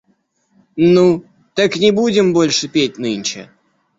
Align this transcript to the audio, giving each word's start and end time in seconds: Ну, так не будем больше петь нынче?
Ну, 0.93 1.21
так 1.55 1.75
не 1.83 1.91
будем 1.91 2.33
больше 2.33 2.67
петь 2.67 2.97
нынче? 2.97 3.51